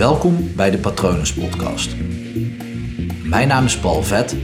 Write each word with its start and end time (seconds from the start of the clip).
Welkom 0.00 0.54
bij 0.56 0.70
de 0.70 0.78
Patronus 0.78 1.32
Podcast. 1.32 1.96
Mijn 3.22 3.48
naam 3.48 3.64
is 3.64 3.78
Paul 3.78 4.02
Vet 4.02 4.36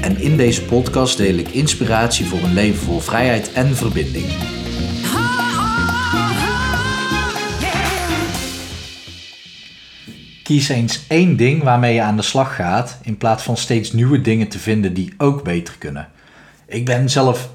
en 0.00 0.20
in 0.20 0.36
deze 0.36 0.64
podcast 0.64 1.16
deel 1.16 1.34
ik 1.34 1.48
inspiratie 1.48 2.26
voor 2.26 2.38
een 2.38 2.52
leven 2.52 2.84
vol 2.84 3.00
vrijheid 3.00 3.52
en 3.52 3.76
verbinding. 3.76 4.26
Kies 10.42 10.68
eens 10.68 11.06
één 11.08 11.36
ding 11.36 11.62
waarmee 11.62 11.94
je 11.94 12.02
aan 12.02 12.16
de 12.16 12.22
slag 12.22 12.54
gaat 12.54 12.98
in 13.02 13.16
plaats 13.16 13.42
van 13.42 13.56
steeds 13.56 13.92
nieuwe 13.92 14.20
dingen 14.20 14.48
te 14.48 14.58
vinden 14.58 14.94
die 14.94 15.14
ook 15.18 15.42
beter 15.44 15.78
kunnen. 15.78 16.08
Ik 16.66 16.84
ben 16.84 17.10
zelf 17.10 17.50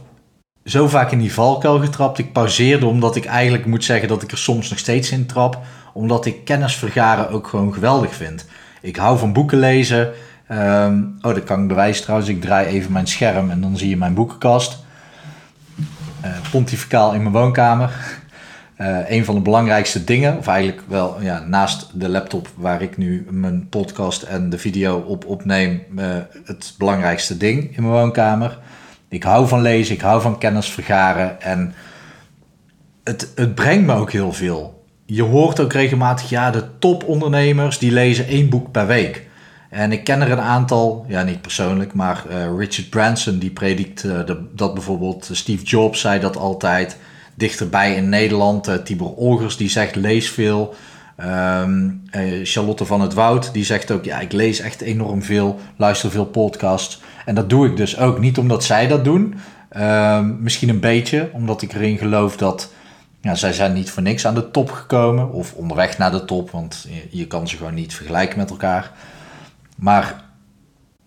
zo 0.64 0.88
vaak 0.88 1.12
in 1.12 1.20
die 1.20 1.34
valkuil 1.34 1.80
getrapt. 1.80 2.18
Ik 2.18 2.34
pauzeerde 2.34 2.86
omdat 2.86 3.16
ik 3.16 3.26
eigenlijk 3.26 3.66
moet 3.66 3.84
zeggen 3.84 4.08
dat 4.08 4.24
ik 4.24 4.32
er 4.32 4.38
soms 4.38 4.70
nog 4.70 4.80
steeds 4.80 5.12
in 5.12 5.26
trap. 5.26 5.62
Omdat 5.98 6.26
ik 6.26 6.46
kennis 6.46 6.76
vergaren 6.76 7.30
ook 7.30 7.48
gewoon 7.48 7.74
geweldig 7.74 8.16
vind. 8.16 8.46
Ik 8.82 8.96
hou 8.96 9.18
van 9.18 9.34
boeken 9.34 9.60
lezen. 9.60 10.12
Ehm, 10.48 11.04
oh, 11.22 11.34
dat 11.34 11.44
kan 11.44 11.62
ik 11.62 11.68
bewijzen 11.68 12.04
trouwens. 12.04 12.30
Ik 12.30 12.42
draai 12.42 12.68
even 12.68 12.92
mijn 12.92 13.08
scherm 13.08 13.50
en 13.50 13.62
dan 13.62 13.78
zie 13.78 13.90
je 13.90 13.98
mijn 13.98 14.14
boekenkast. 14.14 14.78
Uh, 16.26 16.32
pontificaal 16.52 17.14
in 17.14 17.22
mijn 17.22 17.34
woonkamer. 17.34 17.92
Uh, 18.78 19.10
een 19.16 19.26
van 19.26 19.36
de 19.36 19.42
belangrijkste 19.42 20.04
dingen, 20.04 20.38
of 20.38 20.48
eigenlijk 20.48 20.82
wel 20.88 21.22
ja, 21.22 21.40
naast 21.40 21.90
de 21.94 22.10
laptop 22.10 22.50
waar 22.56 22.82
ik 22.82 22.98
nu 22.98 23.28
mijn 23.30 23.70
podcast 23.70 24.22
en 24.22 24.50
de 24.50 24.58
video 24.58 24.98
op 24.98 25.26
opneem, 25.26 25.84
uh, 25.96 26.06
het 26.46 26.74
belangrijkste 26.78 27.38
ding 27.38 27.64
in 27.64 27.84
mijn 27.84 27.94
woonkamer. 27.94 28.60
Ik 29.08 29.24
hou 29.24 29.48
van 29.48 29.62
lezen, 29.62 29.96
ik 29.96 30.02
hou 30.02 30.22
van 30.22 30.38
kennis 30.38 30.70
vergaren 30.70 31.42
en 31.42 31.74
het, 33.04 33.32
het 33.36 33.56
brengt 33.56 33.86
me 33.86 33.94
ook 33.94 34.12
heel 34.12 34.34
veel. 34.34 34.77
Je 35.10 35.24
hoort 35.24 35.60
ook 35.60 35.74
regelmatig, 35.74 36.30
ja, 36.30 36.52
de 36.52 36.64
topondernemers 36.80 37.78
die 37.78 37.92
lezen 37.92 38.28
één 38.28 38.50
boek 38.50 38.72
per 38.72 38.88
week. 38.88 39.28
En 39.70 39.92
ik 39.92 40.04
ken 40.04 40.22
er 40.22 40.32
een 40.32 40.40
aantal, 40.40 41.06
ja 41.08 41.24
niet 41.24 41.42
persoonlijk, 41.42 41.94
maar 41.94 42.24
uh, 42.30 42.58
Richard 42.58 42.90
Branson 42.90 43.40
die 43.40 43.50
predikt 43.50 44.02
de, 44.02 44.48
dat 44.56 44.74
bijvoorbeeld. 44.74 45.30
Steve 45.32 45.64
Jobs 45.64 46.02
zei 46.02 46.20
dat 46.20 46.38
altijd. 46.38 46.98
Dichterbij 47.36 47.96
in 47.96 48.10
Nederland, 48.10 48.86
Tibor 48.86 49.16
Olgers 49.16 49.58
die 49.58 49.70
zegt 49.70 49.96
lees 49.96 50.30
veel. 50.30 50.76
Um, 51.62 52.04
Charlotte 52.44 52.86
van 52.86 53.02
het 53.02 53.14
Woud 53.14 53.54
die 53.54 53.66
zegt 53.66 53.92
ook, 53.92 54.06
ja 54.06 54.20
ik 54.20 54.32
lees 54.32 54.60
echt 54.60 54.82
enorm 54.82 55.24
veel, 55.24 55.60
luister 55.76 56.12
veel 56.12 56.26
podcasts. 56.26 57.02
En 57.26 57.36
dat 57.36 57.50
doe 57.50 57.68
ik 57.68 57.78
dus 57.78 57.98
ook 57.98 58.20
niet 58.20 58.38
omdat 58.38 58.64
zij 58.64 58.88
dat 58.88 59.04
doen. 59.04 59.36
Um, 59.78 60.38
misschien 60.42 60.70
een 60.70 60.80
beetje 60.80 61.30
omdat 61.34 61.62
ik 61.62 61.74
erin 61.74 61.98
geloof 61.98 62.38
dat 62.38 62.72
ja, 63.28 63.36
zij 63.36 63.54
zijn 63.54 63.74
niet 63.74 63.92
voor 63.92 64.04
niks 64.04 64.26
aan 64.26 64.36
de 64.36 64.52
top 64.52 64.72
gekomen. 64.72 65.32
Of 65.32 65.54
onderweg 65.54 65.98
naar 65.98 66.12
de 66.12 66.26
top, 66.26 66.52
want 66.52 66.88
je, 67.10 67.28
kan 67.28 67.48
ze 67.48 67.58
gewoon 67.58 67.74
niet 67.74 67.94
vergelijken 67.94 68.38
met 68.38 68.50
elkaar. 68.50 68.92
Maar 69.76 70.24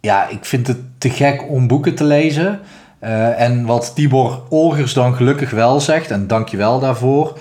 ja, 0.00 0.28
ik 0.28 0.44
vind 0.44 0.66
het 0.66 0.78
te 0.98 1.10
gek 1.10 1.48
om 1.48 1.66
boeken 1.66 1.94
te 1.94 2.04
lezen. 2.04 2.60
Uh, 3.02 3.40
en 3.40 3.64
wat 3.64 3.92
Tibor 3.94 4.42
Olgers 4.48 4.92
dan 4.92 5.14
gelukkig 5.14 5.50
wel 5.50 5.80
zegt, 5.80 6.10
en 6.10 6.27
dank 6.27 6.48
je 6.48 6.56
wel 6.56 6.80
daarvoor. 6.80 7.38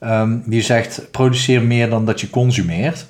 Um, 0.00 0.42
die 0.46 0.62
zegt, 0.62 1.10
produceer 1.10 1.62
meer 1.62 1.90
dan 1.90 2.04
dat 2.04 2.20
je 2.20 2.30
consumeert. 2.30 3.06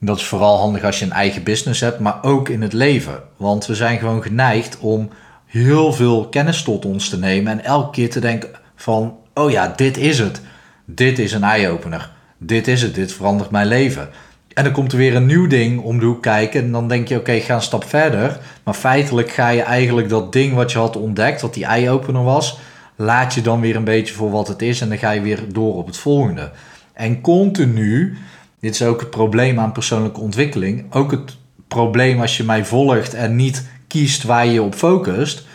Dat 0.00 0.16
is 0.16 0.24
vooral 0.24 0.58
handig 0.58 0.84
als 0.84 0.98
je 0.98 1.04
een 1.04 1.12
eigen 1.12 1.42
business 1.42 1.80
hebt, 1.80 1.98
maar 1.98 2.22
ook 2.22 2.48
in 2.48 2.62
het 2.62 2.72
leven. 2.72 3.22
Want 3.36 3.66
we 3.66 3.74
zijn 3.74 3.98
gewoon 3.98 4.22
geneigd 4.22 4.78
om 4.78 5.08
heel 5.46 5.92
veel 5.92 6.28
kennis 6.28 6.62
tot 6.62 6.84
ons 6.84 7.08
te 7.08 7.18
nemen 7.18 7.52
en 7.52 7.64
elke 7.64 7.90
keer 7.90 8.10
te 8.10 8.20
denken 8.20 8.48
van, 8.76 9.16
oh 9.34 9.50
ja, 9.50 9.72
dit 9.76 9.96
is 9.96 10.18
het. 10.18 10.40
Dit 10.84 11.18
is 11.18 11.32
een 11.32 11.44
eye-opener. 11.44 12.10
Dit 12.38 12.68
is 12.68 12.82
het, 12.82 12.94
dit 12.94 13.12
verandert 13.12 13.50
mijn 13.50 13.66
leven. 13.66 14.08
En 14.54 14.64
dan 14.64 14.72
komt 14.72 14.92
er 14.92 14.98
weer 14.98 15.16
een 15.16 15.26
nieuw 15.26 15.46
ding 15.46 15.80
om 15.80 15.98
de 15.98 16.04
hoek 16.04 16.22
kijken 16.22 16.60
en 16.60 16.72
dan 16.72 16.88
denk 16.88 17.08
je, 17.08 17.18
oké, 17.18 17.40
ga 17.40 17.54
een 17.54 17.62
stap 17.62 17.84
verder. 17.84 18.40
Maar 18.64 18.74
feitelijk 18.74 19.30
ga 19.30 19.48
je 19.48 19.62
eigenlijk 19.62 20.08
dat 20.08 20.32
ding 20.32 20.54
wat 20.54 20.72
je 20.72 20.78
had 20.78 20.96
ontdekt, 20.96 21.40
wat 21.40 21.54
die 21.54 21.64
eye-opener 21.64 22.24
was, 22.24 22.58
laat 22.96 23.34
je 23.34 23.40
dan 23.40 23.60
weer 23.60 23.76
een 23.76 23.84
beetje 23.84 24.14
voor 24.14 24.30
wat 24.30 24.48
het 24.48 24.62
is 24.62 24.80
en 24.80 24.88
dan 24.88 24.98
ga 24.98 25.10
je 25.10 25.20
weer 25.20 25.52
door 25.52 25.74
op 25.74 25.86
het 25.86 25.96
volgende. 25.96 26.50
En 26.92 27.20
continu 27.20 28.16
dit 28.64 28.74
is 28.74 28.82
ook 28.82 29.00
het 29.00 29.10
probleem 29.10 29.58
aan 29.58 29.72
persoonlijke 29.72 30.20
ontwikkeling. 30.20 30.92
Ook 30.92 31.10
het 31.10 31.36
probleem 31.68 32.20
als 32.20 32.36
je 32.36 32.44
mij 32.44 32.64
volgt 32.64 33.14
en 33.14 33.36
niet 33.36 33.66
kiest 33.88 34.22
waar 34.22 34.46
je 34.46 34.52
je 34.52 34.62
op 34.62 34.74
focust. 34.74 35.46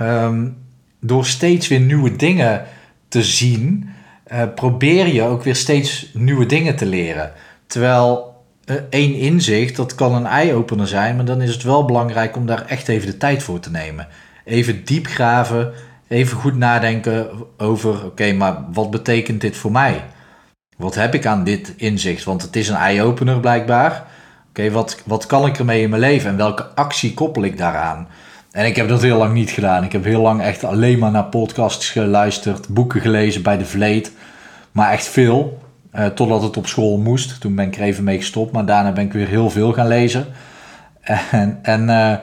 Um, 0.00 0.56
door 1.00 1.26
steeds 1.26 1.68
weer 1.68 1.80
nieuwe 1.80 2.16
dingen 2.16 2.66
te 3.08 3.22
zien, 3.22 3.88
uh, 4.32 4.42
probeer 4.54 5.06
je 5.06 5.22
ook 5.22 5.42
weer 5.42 5.56
steeds 5.56 6.10
nieuwe 6.12 6.46
dingen 6.46 6.76
te 6.76 6.86
leren. 6.86 7.32
Terwijl 7.66 8.34
uh, 8.66 8.76
één 8.90 9.14
inzicht, 9.14 9.76
dat 9.76 9.94
kan 9.94 10.14
een 10.14 10.26
eye-opener 10.26 10.88
zijn, 10.88 11.16
maar 11.16 11.24
dan 11.24 11.42
is 11.42 11.52
het 11.52 11.62
wel 11.62 11.84
belangrijk 11.84 12.36
om 12.36 12.46
daar 12.46 12.66
echt 12.66 12.88
even 12.88 13.06
de 13.06 13.16
tijd 13.16 13.42
voor 13.42 13.60
te 13.60 13.70
nemen. 13.70 14.08
Even 14.44 14.84
diep 14.84 15.06
graven, 15.06 15.72
even 16.08 16.36
goed 16.36 16.56
nadenken 16.56 17.28
over, 17.56 18.04
oké, 18.04 18.32
maar 18.32 18.64
wat 18.72 18.90
betekent 18.90 19.40
dit 19.40 19.56
voor 19.56 19.72
mij? 19.72 20.04
Wat 20.76 20.94
heb 20.94 21.14
ik 21.14 21.26
aan 21.26 21.44
dit 21.44 21.74
inzicht? 21.76 22.24
Want 22.24 22.42
het 22.42 22.56
is 22.56 22.68
een 22.68 22.76
eye-opener 22.76 23.40
blijkbaar. 23.40 24.06
Oké, 24.48 24.70
wat, 24.70 25.02
wat 25.06 25.26
kan 25.26 25.46
ik 25.46 25.58
ermee 25.58 25.82
in 25.82 25.90
mijn 25.90 26.02
leven 26.02 26.30
en 26.30 26.36
welke 26.36 26.64
actie 26.74 27.14
koppel 27.14 27.44
ik 27.44 27.58
daaraan? 27.58 28.08
En 28.50 28.66
ik 28.66 28.76
heb 28.76 28.88
dat 28.88 29.02
heel 29.02 29.18
lang 29.18 29.32
niet 29.32 29.50
gedaan. 29.50 29.84
Ik 29.84 29.92
heb 29.92 30.04
heel 30.04 30.22
lang 30.22 30.42
echt 30.42 30.64
alleen 30.64 30.98
maar 30.98 31.10
naar 31.10 31.24
podcasts 31.24 31.90
geluisterd, 31.90 32.68
boeken 32.68 33.00
gelezen 33.00 33.42
bij 33.42 33.58
de 33.58 33.64
Vleet. 33.64 34.12
Maar 34.72 34.92
echt 34.92 35.06
veel. 35.06 35.58
Uh, 35.94 36.06
totdat 36.06 36.42
het 36.42 36.56
op 36.56 36.66
school 36.66 36.98
moest. 36.98 37.40
Toen 37.40 37.54
ben 37.54 37.66
ik 37.66 37.76
er 37.76 37.82
even 37.82 38.04
mee 38.04 38.16
gestopt. 38.16 38.52
Maar 38.52 38.66
daarna 38.66 38.92
ben 38.92 39.04
ik 39.04 39.12
weer 39.12 39.28
heel 39.28 39.50
veel 39.50 39.72
gaan 39.72 39.88
lezen. 39.88 40.26
En, 41.30 41.58
en 41.62 41.82
uh, 41.82 42.14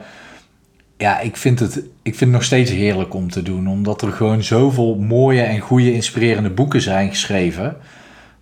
ja, 0.96 1.20
ik 1.20 1.36
vind, 1.36 1.58
het, 1.58 1.82
ik 2.02 2.14
vind 2.14 2.30
nog 2.30 2.44
steeds 2.44 2.70
heerlijk 2.70 3.14
om 3.14 3.30
te 3.30 3.42
doen. 3.42 3.68
Omdat 3.68 4.02
er 4.02 4.12
gewoon 4.12 4.42
zoveel 4.42 4.94
mooie 4.94 5.42
en 5.42 5.58
goede, 5.58 5.92
inspirerende 5.92 6.50
boeken 6.50 6.80
zijn 6.80 7.08
geschreven. 7.08 7.76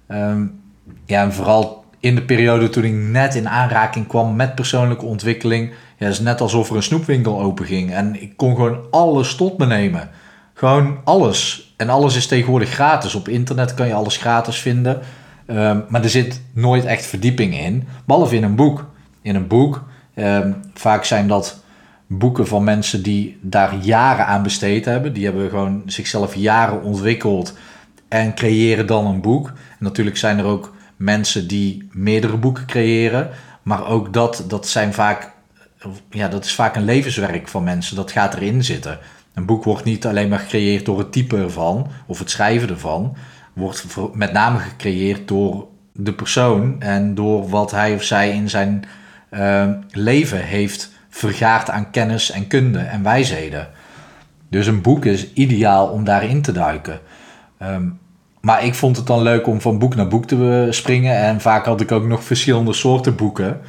Um, 0.09 0.61
ja, 1.05 1.23
en 1.23 1.33
vooral 1.33 1.85
in 2.01 2.15
de 2.15 2.23
periode 2.23 2.69
toen 2.69 2.85
ik 2.85 2.93
net 2.93 3.35
in 3.35 3.49
aanraking 3.49 4.07
kwam 4.07 4.37
met 4.37 4.55
persoonlijke 4.55 5.05
ontwikkeling. 5.05 5.73
Ja, 5.97 6.05
het 6.07 6.15
is 6.15 6.21
net 6.21 6.41
alsof 6.41 6.71
er 6.71 6.77
een 6.77 6.83
snoepwinkel 6.83 7.41
open 7.41 7.67
ging. 7.67 7.93
En 7.93 8.23
ik 8.23 8.37
kon 8.37 8.55
gewoon 8.55 8.87
alles 8.91 9.35
tot 9.35 9.59
me 9.59 9.67
nemen. 9.67 10.11
Gewoon 10.55 10.99
alles. 11.05 11.73
En 11.77 11.89
alles 11.89 12.17
is 12.17 12.27
tegenwoordig 12.27 12.71
gratis. 12.71 13.15
Op 13.15 13.29
internet 13.29 13.75
kan 13.75 13.87
je 13.87 13.95
alles 13.95 14.17
gratis 14.17 14.59
vinden. 14.59 15.01
Um, 15.47 15.85
maar 15.89 16.03
er 16.03 16.11
zit 16.11 16.43
nooit 16.53 16.85
echt 16.85 17.07
verdieping 17.07 17.59
in. 17.59 17.89
Behalve 18.05 18.37
in 18.37 18.43
een 18.43 18.55
boek. 18.55 18.85
In 19.23 19.35
een 19.35 19.47
boek. 19.47 19.85
Um, 20.15 20.57
vaak 20.75 21.05
zijn 21.05 21.29
dat 21.29 21.65
boeken 22.07 22.47
van 22.47 22.65
mensen 22.65 23.03
die 23.03 23.39
daar 23.41 23.75
jaren 23.81 24.27
aan 24.27 24.43
besteed 24.43 24.85
hebben. 24.85 25.13
Die 25.13 25.25
hebben 25.25 25.49
gewoon 25.49 25.83
zichzelf 25.87 26.35
jaren 26.35 26.83
ontwikkeld 26.83 27.55
en 28.09 28.35
creëren 28.35 28.87
dan 28.87 29.07
een 29.07 29.21
boek. 29.21 29.49
En 29.49 29.85
natuurlijk 29.85 30.17
zijn 30.17 30.39
er 30.39 30.45
ook 30.45 30.75
mensen 30.97 31.49
die 31.49 31.89
meerdere 31.93 32.37
boeken 32.37 32.67
creëren, 32.67 33.31
maar 33.63 33.87
ook 33.87 34.13
dat, 34.13 34.45
dat 34.49 34.69
zijn 34.69 34.93
vaak, 34.93 35.33
ja, 36.11 36.29
dat 36.29 36.45
is 36.45 36.55
vaak 36.55 36.77
een 36.77 36.85
levenswerk 36.85 37.49
van 37.49 37.65
mensen. 37.65 37.97
Dat 37.97 38.13
gaat 38.13 38.35
erin 38.35 38.65
zitten. 38.65 38.99
Een 39.35 39.47
boek 39.47 39.65
wordt 39.65 39.85
niet 39.85 40.07
alleen 40.07 40.29
maar 40.29 40.39
gecreëerd 40.39 40.85
door 40.85 40.99
het 40.99 41.13
type 41.13 41.37
ervan 41.37 41.87
of 42.07 42.19
het 42.19 42.31
schrijven 42.31 42.69
ervan, 42.69 43.17
wordt 43.53 43.87
met 44.13 44.33
name 44.33 44.59
gecreëerd 44.59 45.29
door 45.29 45.67
de 45.93 46.13
persoon 46.13 46.81
en 46.81 47.15
door 47.15 47.49
wat 47.49 47.71
hij 47.71 47.95
of 47.95 48.03
zij 48.03 48.31
in 48.31 48.51
zijn 48.51 48.85
uh, 49.31 49.69
leven 49.91 50.41
heeft 50.41 50.91
vergaard 51.09 51.71
aan 51.71 51.91
kennis 51.91 52.31
en 52.31 52.47
kunde 52.47 52.79
en 52.79 53.03
wijsheden. 53.03 53.69
Dus 54.49 54.67
een 54.67 54.83
boek 54.83 55.05
is 55.05 55.33
ideaal 55.33 55.89
om 55.89 56.05
daarin 56.05 56.43
te 56.43 56.53
duiken. 56.53 57.01
Um, 57.63 57.99
maar 58.41 58.65
ik 58.65 58.75
vond 58.75 58.97
het 58.97 59.07
dan 59.07 59.23
leuk 59.23 59.47
om 59.47 59.61
van 59.61 59.79
boek 59.79 59.95
naar 59.95 60.09
boek 60.09 60.27
te 60.27 60.67
springen. 60.71 61.17
En 61.17 61.41
vaak 61.41 61.65
had 61.65 61.81
ik 61.81 61.93
ook 61.93 62.07
nog 62.07 62.25
verschillende 62.25 62.73
soorten 62.73 63.17
boeken. 63.17 63.61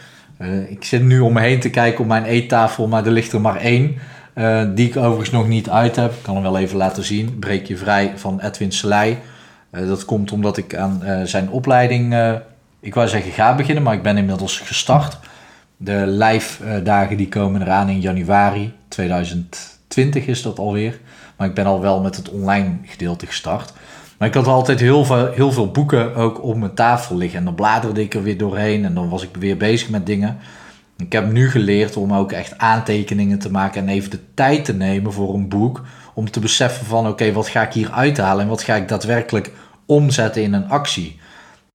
Uh, 0.41 0.71
ik 0.71 0.83
zit 0.83 1.01
nu 1.01 1.19
om 1.19 1.33
me 1.33 1.41
heen 1.41 1.59
te 1.59 1.69
kijken 1.69 1.99
op 1.99 2.07
mijn 2.07 2.23
eettafel, 2.23 2.87
maar 2.87 3.05
er 3.05 3.11
ligt 3.11 3.33
er 3.33 3.41
maar 3.41 3.55
één. 3.55 3.95
Uh, 4.35 4.63
die 4.75 4.87
ik 4.87 4.97
overigens 4.97 5.31
nog 5.31 5.47
niet 5.47 5.69
uit 5.69 5.95
heb. 5.95 6.11
Ik 6.11 6.21
kan 6.21 6.33
hem 6.33 6.43
wel 6.43 6.57
even 6.57 6.77
laten 6.77 7.03
zien. 7.03 7.39
Breek 7.39 7.67
je 7.67 7.77
vrij 7.77 8.13
van 8.15 8.39
Edwin 8.41 8.71
Selei. 8.71 9.17
Uh, 9.71 9.87
dat 9.87 10.05
komt 10.05 10.31
omdat 10.31 10.57
ik 10.57 10.75
aan 10.75 11.01
zijn 11.23 11.49
opleiding, 11.49 12.15
ik 12.79 12.93
wou 12.93 13.07
zeggen 13.07 13.31
ga 13.31 13.55
beginnen, 13.55 13.83
maar 13.83 13.93
ik 13.93 14.01
ben 14.01 14.17
inmiddels 14.17 14.59
gestart. 14.59 15.19
De 15.77 16.07
live 16.07 16.81
dagen 16.81 17.17
die 17.17 17.27
komen 17.27 17.61
eraan 17.61 17.89
in 17.89 17.99
januari 17.99 18.73
2020 18.87 20.27
is 20.27 20.41
dat 20.41 20.59
alweer. 20.59 20.99
Maar 21.37 21.47
ik 21.47 21.53
ben 21.53 21.65
al 21.65 21.81
wel 21.81 22.01
met 22.01 22.15
het 22.15 22.29
online 22.29 22.75
gedeelte 22.85 23.25
gestart. 23.25 23.73
Maar 24.17 24.27
ik 24.27 24.33
had 24.33 24.47
altijd 24.47 24.79
heel 24.79 25.05
veel, 25.05 25.31
heel 25.31 25.51
veel 25.51 25.71
boeken 25.71 26.15
ook 26.15 26.43
op 26.43 26.55
mijn 26.55 26.73
tafel 26.73 27.17
liggen. 27.17 27.39
En 27.39 27.45
dan 27.45 27.55
bladerde 27.55 28.01
ik 28.01 28.13
er 28.13 28.23
weer 28.23 28.37
doorheen 28.37 28.85
en 28.85 28.93
dan 28.93 29.09
was 29.09 29.23
ik 29.23 29.37
weer 29.39 29.57
bezig 29.57 29.89
met 29.89 30.05
dingen. 30.05 30.37
Ik 30.97 31.11
heb 31.11 31.31
nu 31.31 31.49
geleerd 31.49 31.97
om 31.97 32.13
ook 32.13 32.31
echt 32.31 32.57
aantekeningen 32.57 33.39
te 33.39 33.51
maken 33.51 33.81
en 33.81 33.89
even 33.89 34.09
de 34.09 34.19
tijd 34.33 34.65
te 34.65 34.73
nemen 34.73 35.13
voor 35.13 35.33
een 35.33 35.49
boek. 35.49 35.83
Om 36.13 36.31
te 36.31 36.39
beseffen 36.39 36.85
van 36.85 37.07
oké, 37.07 37.31
wat 37.31 37.47
ga 37.47 37.61
ik 37.61 37.73
hier 37.73 37.91
uithalen 37.91 38.43
en 38.43 38.49
wat 38.49 38.63
ga 38.63 38.75
ik 38.75 38.87
daadwerkelijk 38.87 39.51
omzetten 39.85 40.43
in 40.43 40.53
een 40.53 40.69
actie. 40.69 41.19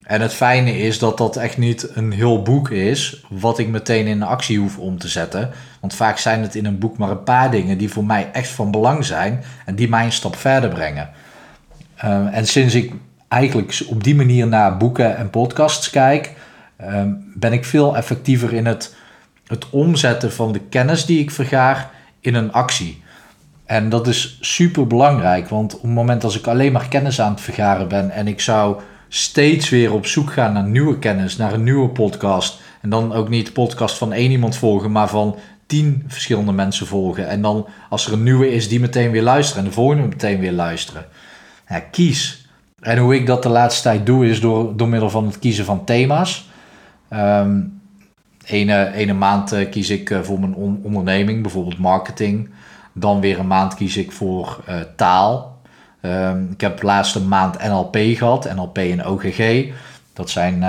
En 0.03 0.21
het 0.21 0.35
fijne 0.35 0.79
is 0.79 0.99
dat 0.99 1.19
dat 1.19 1.37
echt 1.37 1.59
niet 1.59 1.91
een 1.95 2.13
heel 2.13 2.43
boek 2.43 2.71
is, 2.71 3.25
wat 3.29 3.59
ik 3.59 3.69
meteen 3.69 4.07
in 4.07 4.23
actie 4.23 4.59
hoef 4.59 4.79
om 4.79 4.99
te 4.99 5.09
zetten. 5.09 5.51
Want 5.81 5.95
vaak 5.95 6.19
zijn 6.19 6.43
het 6.43 6.55
in 6.55 6.67
een 6.67 6.79
boek 6.79 6.99
maar 6.99 7.11
een 7.11 7.23
paar 7.23 7.51
dingen 7.51 7.79
die 7.79 7.91
voor 7.91 8.05
mij 8.05 8.31
echt 8.33 8.51
van 8.51 8.71
belang 8.71 9.05
zijn 9.05 9.45
en 9.67 9.75
die 9.75 9.89
mij 9.89 10.05
een 10.05 10.13
stap 10.13 10.37
verder 10.37 10.71
brengen. 10.71 11.11
Uh, 12.05 12.37
en 12.37 12.47
sinds 12.47 12.75
ik 12.75 12.93
eigenlijk 13.29 13.83
op 13.89 14.05
die 14.05 14.15
manier 14.15 14.47
naar 14.47 14.77
boeken 14.77 15.17
en 15.17 15.31
podcasts 15.31 15.91
kijk, 15.91 16.35
uh, 16.81 17.03
ben 17.35 17.53
ik 17.53 17.65
veel 17.65 17.97
effectiever 17.97 18.53
in 18.53 18.67
het, 18.67 18.95
het 19.47 19.71
omzetten 19.71 20.33
van 20.33 20.53
de 20.53 20.61
kennis 20.61 21.05
die 21.05 21.21
ik 21.21 21.31
vergaar 21.31 21.91
in 22.21 22.35
een 22.35 22.53
actie. 22.53 23.03
En 23.65 23.89
dat 23.89 24.07
is 24.07 24.39
super 24.41 24.87
belangrijk, 24.87 25.49
want 25.49 25.75
op 25.75 25.83
het 25.83 25.91
moment 25.91 26.25
als 26.25 26.39
ik 26.39 26.47
alleen 26.47 26.73
maar 26.73 26.89
kennis 26.89 27.21
aan 27.21 27.31
het 27.31 27.41
vergaren 27.41 27.89
ben 27.89 28.11
en 28.11 28.29
ik 28.29 28.41
zou 28.41 28.81
steeds 29.09 29.69
weer 29.69 29.93
op 29.93 30.07
zoek 30.07 30.33
gaan 30.33 30.53
naar 30.53 30.69
nieuwe 30.69 30.99
kennis, 30.99 31.37
naar 31.37 31.53
een 31.53 31.63
nieuwe 31.63 31.89
podcast. 31.89 32.61
En 32.81 32.91
dan 32.91 33.13
ook 33.13 33.29
niet 33.29 33.47
de 33.47 33.53
podcast 33.53 33.99
van 33.99 34.13
één 34.13 34.31
iemand 34.31 34.57
volgen, 34.57 34.93
maar 34.93 35.09
van 35.09 35.37
tien 35.67 36.05
verschillende 36.07 36.53
mensen 36.53 36.87
volgen. 36.87 37.29
En 37.29 37.43
dan 37.43 37.67
als 37.89 38.07
er 38.07 38.13
een 38.13 38.23
nieuwe 38.23 38.53
is, 38.53 38.69
die 38.69 38.81
meteen 38.81 39.11
weer 39.11 39.23
luisteren 39.23 39.63
en 39.63 39.69
de 39.69 39.75
volgende 39.75 40.03
meteen 40.03 40.41
weer 40.41 40.53
luisteren. 40.53 41.05
Ja, 41.69 41.81
kies. 41.91 42.49
En 42.81 42.99
hoe 42.99 43.15
ik 43.15 43.27
dat 43.27 43.43
de 43.43 43.49
laatste 43.49 43.83
tijd 43.83 44.07
doe, 44.07 44.29
is 44.29 44.41
door, 44.41 44.77
door 44.77 44.89
middel 44.89 45.11
van 45.11 45.27
het 45.27 45.39
kiezen 45.39 45.65
van 45.65 45.85
thema's. 45.85 46.49
Um, 47.11 47.81
ene, 48.45 48.93
ene 48.93 49.13
maand 49.13 49.53
uh, 49.53 49.71
kies 49.71 49.91
ik 49.91 50.11
uh, 50.11 50.21
voor 50.21 50.41
mijn 50.41 50.55
on 50.55 50.81
onderneming, 50.83 51.43
bijvoorbeeld 51.43 51.79
marketing. 51.79 52.51
Dan 52.93 53.21
weer 53.21 53.39
een 53.39 53.47
maand 53.47 53.75
kies 53.75 53.97
ik 53.97 54.13
voor 54.13 54.65
uh, 54.69 54.75
taal. 54.97 55.59
Um, 56.03 56.51
ik 56.53 56.61
heb 56.61 56.81
de 56.81 56.87
laatste 56.87 57.23
maand 57.23 57.63
NLP 57.63 57.97
gehad, 57.97 58.55
NLP 58.55 58.79
en 58.79 59.07
OGG. 59.07 59.67
Dat 60.13 60.31
zijn 60.31 60.65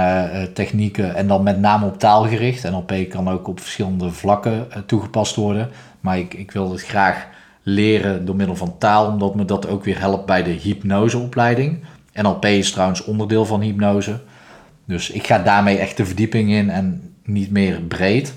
technieken 0.54 1.16
en 1.16 1.28
dan 1.28 1.44
met 1.44 1.60
name 1.60 1.86
op 1.86 2.00
taal 2.00 2.24
gericht. 2.28 2.64
NLP 2.64 2.94
kan 3.10 3.30
ook 3.30 3.48
op 3.48 3.60
verschillende 3.60 4.12
vlakken 4.12 4.68
toegepast 4.86 5.36
worden. 5.36 5.70
Maar 6.00 6.18
ik, 6.18 6.34
ik 6.34 6.52
wil 6.52 6.72
het 6.72 6.84
graag 6.84 7.28
leren 7.64 8.26
door 8.26 8.36
middel 8.36 8.56
van 8.56 8.78
taal, 8.78 9.08
omdat 9.08 9.36
me 9.36 9.46
dat 9.46 9.68
ook 9.68 9.84
weer 9.84 10.00
helpt 10.00 10.26
bij 10.26 10.44
de 10.44 10.50
hypnoseopleiding. 10.50 11.80
NLP 12.14 12.46
is 12.46 12.72
trouwens 12.72 13.04
onderdeel 13.04 13.46
van 13.46 13.62
hypnose. 13.62 14.20
Dus 14.86 15.10
ik 15.10 15.28
ga 15.28 15.38
daarmee 15.38 15.78
echt 15.78 15.98
de 15.98 16.06
verdieping 16.06 16.52
in 16.52 16.70
en 16.70 17.14
niet 17.24 17.52
meer 17.52 17.82
breed. 17.82 18.34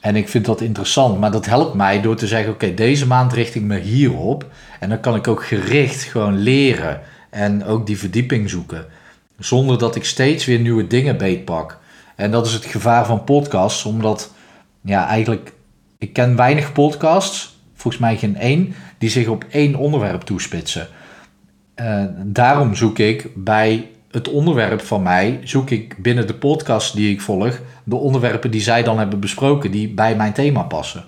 En 0.00 0.16
ik 0.16 0.28
vind 0.28 0.44
dat 0.44 0.60
interessant, 0.60 1.20
maar 1.20 1.30
dat 1.30 1.46
helpt 1.46 1.74
mij 1.74 2.00
door 2.00 2.16
te 2.16 2.26
zeggen: 2.26 2.52
oké, 2.52 2.74
deze 2.74 3.06
maand 3.06 3.32
richt 3.32 3.54
ik 3.54 3.62
me 3.62 3.78
hierop. 3.78 4.46
En 4.80 4.88
dan 4.88 5.00
kan 5.00 5.14
ik 5.14 5.28
ook 5.28 5.44
gericht 5.44 6.02
gewoon 6.02 6.38
leren 6.38 7.00
en 7.30 7.64
ook 7.64 7.86
die 7.86 7.98
verdieping 7.98 8.50
zoeken. 8.50 8.86
Zonder 9.38 9.78
dat 9.78 9.96
ik 9.96 10.04
steeds 10.04 10.44
weer 10.44 10.58
nieuwe 10.58 10.86
dingen 10.86 11.16
beetpak. 11.16 11.78
En 12.16 12.30
dat 12.30 12.46
is 12.46 12.52
het 12.52 12.64
gevaar 12.64 13.06
van 13.06 13.24
podcasts, 13.24 13.84
omdat 13.84 14.32
ja, 14.80 15.06
eigenlijk, 15.06 15.52
ik 15.98 16.12
ken 16.12 16.36
weinig 16.36 16.72
podcasts, 16.72 17.57
volgens 17.78 18.02
mij 18.02 18.16
geen 18.16 18.36
één, 18.36 18.74
die 18.98 19.10
zich 19.10 19.28
op 19.28 19.44
één 19.50 19.74
onderwerp 19.74 20.22
toespitsen. 20.22 20.86
Uh, 21.76 22.04
daarom 22.24 22.74
zoek 22.74 22.98
ik 22.98 23.28
bij 23.34 23.88
het 24.10 24.28
onderwerp 24.28 24.80
van 24.80 25.02
mij, 25.02 25.40
zoek 25.42 25.70
ik 25.70 26.02
binnen 26.02 26.26
de 26.26 26.34
podcast 26.34 26.94
die 26.94 27.10
ik 27.10 27.20
volg, 27.20 27.60
de 27.84 27.96
onderwerpen 27.96 28.50
die 28.50 28.60
zij 28.60 28.82
dan 28.82 28.98
hebben 28.98 29.20
besproken, 29.20 29.70
die 29.70 29.88
bij 29.88 30.16
mijn 30.16 30.32
thema 30.32 30.62
passen. 30.62 31.04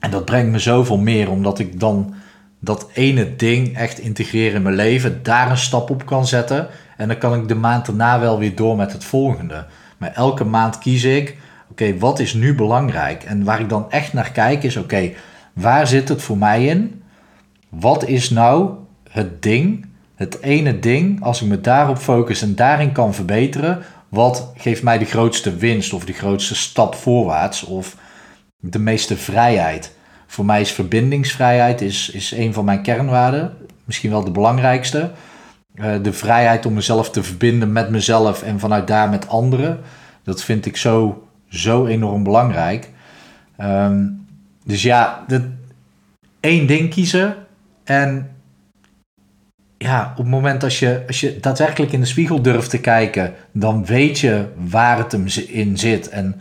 En 0.00 0.10
dat 0.10 0.24
brengt 0.24 0.50
me 0.50 0.58
zoveel 0.58 0.98
meer, 0.98 1.30
omdat 1.30 1.58
ik 1.58 1.80
dan 1.80 2.14
dat 2.58 2.88
ene 2.94 3.36
ding 3.36 3.76
echt 3.76 3.98
integreer 3.98 4.54
in 4.54 4.62
mijn 4.62 4.74
leven, 4.74 5.22
daar 5.22 5.50
een 5.50 5.56
stap 5.56 5.90
op 5.90 6.06
kan 6.06 6.26
zetten. 6.26 6.68
En 6.96 7.08
dan 7.08 7.18
kan 7.18 7.34
ik 7.34 7.48
de 7.48 7.54
maand 7.54 7.86
daarna 7.86 8.20
wel 8.20 8.38
weer 8.38 8.54
door 8.54 8.76
met 8.76 8.92
het 8.92 9.04
volgende. 9.04 9.66
Maar 9.98 10.12
elke 10.12 10.44
maand 10.44 10.78
kies 10.78 11.04
ik, 11.04 11.36
oké, 11.70 11.98
wat 11.98 12.18
is 12.18 12.34
nu 12.34 12.54
belangrijk? 12.54 13.22
En 13.22 13.44
waar 13.44 13.60
ik 13.60 13.68
dan 13.68 13.90
echt 13.90 14.12
naar 14.12 14.32
kijk 14.32 14.62
is, 14.62 14.76
oké, 14.76 15.10
waar 15.52 15.86
zit 15.86 16.08
het 16.08 16.22
voor 16.22 16.38
mij 16.38 16.66
in? 16.66 17.02
Wat 17.68 18.08
is 18.08 18.30
nou 18.30 18.70
het 19.10 19.42
ding, 19.42 19.86
het 20.14 20.40
ene 20.40 20.78
ding, 20.78 21.22
als 21.22 21.42
ik 21.42 21.48
me 21.48 21.60
daarop 21.60 21.98
focus 21.98 22.42
en 22.42 22.54
daarin 22.54 22.92
kan 22.92 23.14
verbeteren, 23.14 23.82
wat 24.08 24.52
geeft 24.56 24.82
mij 24.82 24.98
de 24.98 25.04
grootste 25.04 25.56
winst 25.56 25.92
of 25.92 26.04
de 26.04 26.12
grootste 26.12 26.54
stap 26.54 26.94
voorwaarts 26.94 27.64
of 27.64 27.96
de 28.60 28.78
meeste 28.78 29.16
vrijheid? 29.16 29.96
Voor 30.26 30.44
mij 30.44 30.60
is 30.60 30.72
verbindingsvrijheid 30.72 31.80
is, 31.80 32.10
is 32.10 32.32
een 32.32 32.52
van 32.52 32.64
mijn 32.64 32.82
kernwaarden. 32.82 33.56
Misschien 33.84 34.10
wel 34.10 34.24
de 34.24 34.30
belangrijkste. 34.30 35.10
Uh, 35.74 35.94
de 36.02 36.12
vrijheid 36.12 36.66
om 36.66 36.72
mezelf 36.72 37.10
te 37.10 37.22
verbinden 37.22 37.72
met 37.72 37.90
mezelf 37.90 38.42
en 38.42 38.58
vanuit 38.58 38.86
daar 38.86 39.08
met 39.08 39.28
anderen. 39.28 39.80
Dat 40.24 40.42
vind 40.42 40.66
ik 40.66 40.76
zo, 40.76 41.26
zo 41.48 41.86
enorm 41.86 42.22
belangrijk. 42.22 42.90
Um, 43.60 44.21
dus 44.64 44.82
ja, 44.82 45.24
de, 45.28 45.50
één 46.40 46.66
ding 46.66 46.90
kiezen. 46.90 47.36
En 47.84 48.30
ja, 49.78 50.10
op 50.10 50.16
het 50.16 50.26
moment 50.26 50.62
als 50.62 50.78
je, 50.78 51.02
als 51.06 51.20
je 51.20 51.40
daadwerkelijk 51.40 51.92
in 51.92 52.00
de 52.00 52.06
spiegel 52.06 52.42
durft 52.42 52.70
te 52.70 52.80
kijken, 52.80 53.34
dan 53.52 53.84
weet 53.84 54.18
je 54.18 54.46
waar 54.56 54.98
het 54.98 55.12
hem 55.12 55.26
in 55.48 55.78
zit. 55.78 56.08
En 56.08 56.40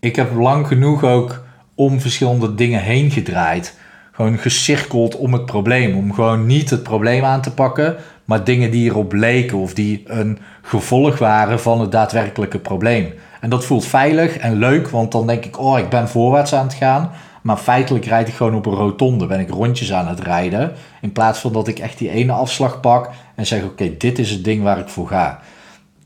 ik 0.00 0.16
heb 0.16 0.34
lang 0.34 0.66
genoeg 0.66 1.04
ook 1.04 1.44
om 1.74 2.00
verschillende 2.00 2.54
dingen 2.54 2.80
heen 2.80 3.10
gedraaid. 3.10 3.78
Gewoon 4.14 4.38
gecirkeld 4.38 5.16
om 5.16 5.32
het 5.32 5.46
probleem. 5.46 5.96
Om 5.96 6.12
gewoon 6.12 6.46
niet 6.46 6.70
het 6.70 6.82
probleem 6.82 7.24
aan 7.24 7.42
te 7.42 7.54
pakken, 7.54 7.96
maar 8.24 8.44
dingen 8.44 8.70
die 8.70 8.90
erop 8.90 9.12
leken 9.12 9.58
of 9.58 9.74
die 9.74 10.02
een 10.06 10.38
gevolg 10.62 11.18
waren 11.18 11.60
van 11.60 11.80
het 11.80 11.92
daadwerkelijke 11.92 12.58
probleem. 12.58 13.12
En 13.40 13.50
dat 13.50 13.64
voelt 13.64 13.86
veilig 13.86 14.36
en 14.36 14.56
leuk, 14.56 14.88
want 14.88 15.12
dan 15.12 15.26
denk 15.26 15.44
ik, 15.44 15.58
oh, 15.58 15.78
ik 15.78 15.88
ben 15.88 16.08
voorwaarts 16.08 16.54
aan 16.54 16.66
het 16.66 16.74
gaan. 16.74 17.10
Maar 17.42 17.56
feitelijk 17.56 18.04
rijd 18.04 18.28
ik 18.28 18.34
gewoon 18.34 18.54
op 18.54 18.66
een 18.66 18.74
rotonde, 18.74 19.26
ben 19.26 19.40
ik 19.40 19.50
rondjes 19.50 19.92
aan 19.92 20.08
het 20.08 20.20
rijden. 20.20 20.72
In 21.00 21.12
plaats 21.12 21.38
van 21.38 21.52
dat 21.52 21.68
ik 21.68 21.78
echt 21.78 21.98
die 21.98 22.10
ene 22.10 22.32
afslag 22.32 22.80
pak 22.80 23.10
en 23.34 23.46
zeg, 23.46 23.64
oké, 23.64 23.96
dit 23.96 24.18
is 24.18 24.30
het 24.30 24.44
ding 24.44 24.62
waar 24.62 24.78
ik 24.78 24.88
voor 24.88 25.08
ga. 25.08 25.40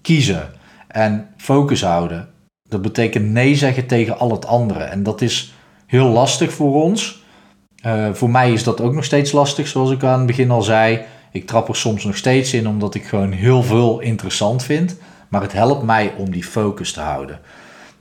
Kiezen 0.03 0.51
en 0.87 1.29
focus 1.37 1.83
houden. 1.83 2.29
Dat 2.69 2.83
betekent 2.83 3.31
nee 3.31 3.55
zeggen 3.55 3.87
tegen 3.87 4.19
al 4.19 4.31
het 4.31 4.47
andere. 4.47 4.85
En 4.85 5.03
dat 5.03 5.21
is 5.21 5.55
heel 5.87 6.09
lastig 6.09 6.53
voor 6.53 6.83
ons. 6.83 7.27
Uh, 7.87 8.09
voor 8.13 8.31
mij 8.31 8.53
is 8.53 8.65
dat 8.65 8.81
ook 8.81 8.95
nog 8.95 9.05
steeds 9.05 9.33
lastig, 9.33 9.69
zoals 9.69 9.91
ik 9.91 10.05
aan 10.05 10.19
het 10.19 10.27
begin 10.27 10.51
al 10.51 10.63
zei. 10.63 11.01
Ik 11.33 11.47
trap 11.47 11.69
er 11.69 11.77
soms 11.77 12.05
nog 12.05 12.17
steeds 12.17 12.55
in 12.55 12.69
omdat 12.69 12.95
ik 12.95 13.05
gewoon 13.05 13.33
heel 13.33 13.63
veel 13.63 14.01
interessant 14.01 14.63
vind. 14.63 14.97
Maar 15.29 15.43
het 15.43 15.53
helpt 15.53 15.83
mij 15.83 16.13
om 16.17 16.31
die 16.31 16.45
focus 16.45 16.93
te 16.93 17.01
houden. 17.01 17.41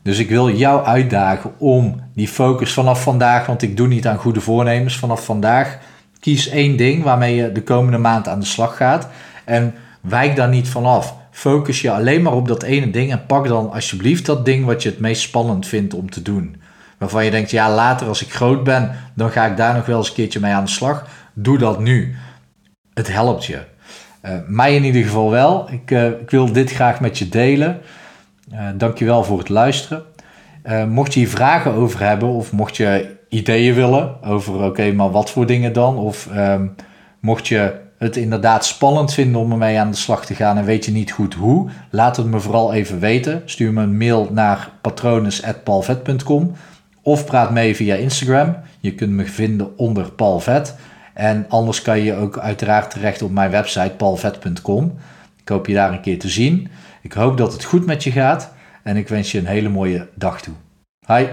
Dus 0.01 0.19
ik 0.19 0.29
wil 0.29 0.51
jou 0.51 0.85
uitdagen 0.85 1.51
om 1.57 2.01
die 2.13 2.27
focus 2.27 2.73
vanaf 2.73 3.03
vandaag, 3.03 3.45
want 3.45 3.61
ik 3.61 3.77
doe 3.77 3.87
niet 3.87 4.07
aan 4.07 4.17
goede 4.17 4.41
voornemens, 4.41 4.97
vanaf 4.97 5.25
vandaag 5.25 5.77
kies 6.19 6.49
één 6.49 6.77
ding 6.77 7.03
waarmee 7.03 7.35
je 7.35 7.51
de 7.51 7.63
komende 7.63 7.97
maand 7.97 8.27
aan 8.27 8.39
de 8.39 8.45
slag 8.45 8.77
gaat. 8.77 9.07
En 9.45 9.73
wijk 10.01 10.35
daar 10.35 10.49
niet 10.49 10.69
vanaf. 10.69 11.15
Focus 11.31 11.81
je 11.81 11.91
alleen 11.91 12.21
maar 12.21 12.33
op 12.33 12.47
dat 12.47 12.63
ene 12.63 12.89
ding 12.89 13.11
en 13.11 13.25
pak 13.25 13.47
dan 13.47 13.71
alsjeblieft 13.71 14.25
dat 14.25 14.45
ding 14.45 14.65
wat 14.65 14.83
je 14.83 14.89
het 14.89 14.99
meest 14.99 15.21
spannend 15.21 15.67
vindt 15.67 15.93
om 15.93 16.09
te 16.09 16.21
doen 16.21 16.55
waarvan 16.97 17.25
je 17.25 17.31
denkt, 17.31 17.51
ja, 17.51 17.73
later 17.73 18.07
als 18.07 18.23
ik 18.23 18.33
groot 18.33 18.63
ben, 18.63 18.91
dan 19.15 19.29
ga 19.29 19.45
ik 19.45 19.57
daar 19.57 19.75
nog 19.75 19.85
wel 19.85 19.97
eens 19.97 20.07
een 20.07 20.13
keertje 20.13 20.39
mee 20.39 20.53
aan 20.53 20.65
de 20.65 20.69
slag. 20.69 21.05
Doe 21.33 21.57
dat 21.57 21.79
nu. 21.79 22.15
Het 22.93 23.13
helpt 23.13 23.45
je. 23.45 23.59
Uh, 24.25 24.31
mij 24.47 24.75
in 24.75 24.83
ieder 24.83 25.03
geval 25.03 25.29
wel. 25.29 25.69
Ik, 25.71 25.91
uh, 25.91 26.05
ik, 26.05 26.29
wil 26.29 26.51
dit 26.51 26.71
graag 26.71 26.99
met 26.99 27.17
je 27.17 27.29
delen. 27.29 27.81
Uh, 28.53 28.67
dankjewel 28.75 29.23
voor 29.23 29.37
het 29.37 29.49
luisteren. 29.49 30.03
mocht 30.87 31.13
je 31.13 31.19
hier 31.19 31.29
vragen 31.29 31.71
over 31.71 31.99
hebben 31.99 32.29
of 32.29 32.51
mocht 32.51 32.77
je 32.77 33.15
ideeën 33.29 33.73
willen 33.73 34.23
over, 34.23 34.63
oké, 34.63 34.91
maar 34.91 35.11
wat 35.11 35.31
voor 35.31 35.45
dingen 35.45 35.73
dan? 35.73 35.97
Of 35.97 36.27
um, 36.35 36.75
mocht 37.19 37.47
je 37.47 37.73
het 37.97 38.15
inderdaad 38.15 38.65
spannend 38.65 39.13
vinden 39.13 39.41
om 39.41 39.51
ermee 39.51 39.79
aan 39.79 39.91
de 39.91 39.97
slag 39.97 40.25
te 40.25 40.35
gaan 40.35 40.57
en 40.57 40.65
weet 40.65 40.85
je 40.85 40.91
niet 40.91 41.11
goed 41.11 41.33
hoe, 41.33 41.69
laat 41.89 42.17
het 42.17 42.25
me 42.25 42.39
vooral 42.39 42.73
even 42.73 42.99
weten. 42.99 43.41
Stuur 43.45 43.73
me 43.73 43.81
een 43.81 43.97
mail 43.97 44.29
naar 44.31 44.71
patrones.palvet.com 44.81 46.55
of 47.07 47.25
praat 47.25 47.51
mee 47.51 47.75
via 47.75 47.95
Instagram. 47.95 48.55
Je 48.79 48.95
kunt 48.95 49.11
me 49.11 49.25
vinden 49.25 49.77
onder 49.77 50.11
Paul 50.11 50.39
Vet. 50.39 50.75
En 51.13 51.45
anders 51.49 51.81
kan 51.81 51.99
je 51.99 52.15
ook 52.15 52.37
uiteraard 52.37 52.91
terecht 52.91 53.21
op 53.21 53.31
mijn 53.31 53.51
website 53.51 53.93
paulvet.com. 53.97 54.97
Ik 55.41 55.49
hoop 55.49 55.67
je 55.67 55.73
daar 55.73 55.91
een 55.91 56.01
keer 56.01 56.19
te 56.19 56.29
zien. 56.29 56.67
Ik 57.01 57.13
hoop 57.13 57.37
dat 57.37 57.53
het 57.53 57.63
goed 57.63 57.85
met 57.85 58.03
je 58.03 58.11
gaat 58.11 58.53
en 58.83 58.97
ik 58.97 59.07
wens 59.07 59.31
je 59.31 59.37
een 59.37 59.45
hele 59.45 59.69
mooie 59.69 60.07
dag 60.15 60.41
toe. 60.41 60.53
Hi! 61.07 61.25